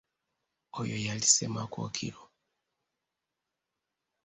[0.79, 2.21] Oyo yali Ssemakookiro.